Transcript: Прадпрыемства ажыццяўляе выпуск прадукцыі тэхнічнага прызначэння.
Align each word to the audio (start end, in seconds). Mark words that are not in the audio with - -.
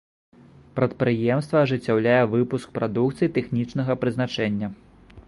Прадпрыемства 0.79 1.61
ажыццяўляе 1.65 2.17
выпуск 2.33 2.67
прадукцыі 2.79 3.33
тэхнічнага 3.37 3.91
прызначэння. 4.05 4.67